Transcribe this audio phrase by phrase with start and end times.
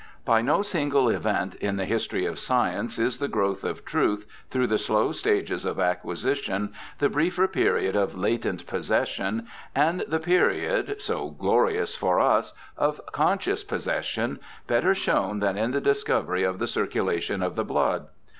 [0.25, 4.65] By no single event in the history of science is the growth of truth, through
[4.65, 9.45] the slow stages of acquisition, the briefer period of latent possession,
[9.75, 15.79] and the period, so glorious for us, of conscious possession, better shown than in the
[15.81, 18.07] discovery of the circulation of the blood.